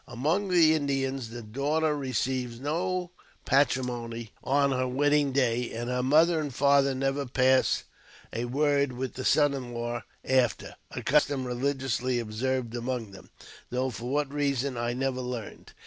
Among 0.07 0.47
the 0.47 0.73
Indians, 0.73 1.29
the 1.29 1.43
daughter 1.43 1.95
receives 1.95 2.59
no 2.59 3.11
patrimony 3.45 4.31
on 4.43 4.71
her 4.71 4.87
wedding 4.87 5.31
day, 5.31 5.71
and 5.73 5.91
her 5.91 6.01
mother 6.01 6.39
and 6.39 6.51
father 6.51 6.95
never 6.95 7.27
pass 7.27 7.83
a 8.33 8.45
word 8.45 8.93
with 8.93 9.13
the 9.13 9.23
son 9.23 9.53
in 9.53 9.75
law 9.75 10.01
after— 10.25 10.73
a 10.89 11.03
custom 11.03 11.45
religiously 11.45 12.17
observed 12.17 12.75
among 12.75 13.11
them, 13.11 13.29
though 13.69 13.91
for 13.91 14.09
what 14.11 14.33
reason 14.33 14.75
I 14.75 14.93
never 14.93 15.21
learned. 15.21 15.71